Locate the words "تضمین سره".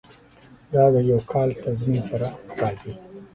1.63-2.27